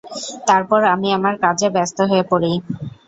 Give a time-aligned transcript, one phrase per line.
[0.47, 2.51] তারপর আমি আমার কাজে ব্যস্ত হয়ে পরি।